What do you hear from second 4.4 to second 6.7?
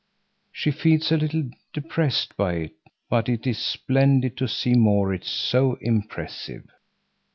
see Maurits so impressive.